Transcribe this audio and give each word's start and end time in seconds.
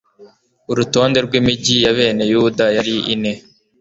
urutonde 0.71 1.17
rw'imigi 1.25 1.75
ya 1.85 1.91
bene 1.97 2.23
yuda 2.31 2.65
yari 2.77 2.95
ine 3.13 3.33